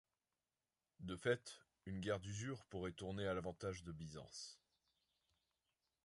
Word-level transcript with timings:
De 1.01 1.15
fait, 1.15 1.59
une 1.85 1.99
guerre 1.99 2.19
d'usure 2.19 2.65
pourrait 2.65 2.91
tourner 2.91 3.27
à 3.27 3.35
l'avantage 3.35 3.83
de 3.83 3.91
Byzance. 3.91 4.59